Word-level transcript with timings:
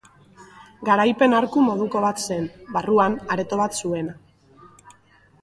Garaipen 0.87 1.35
arku 1.39 1.63
moduko 1.65 2.01
bat 2.07 2.23
zen, 2.23 2.49
barruan 2.79 3.19
areto 3.35 3.61
bat 3.61 3.79
zuena. 3.83 4.19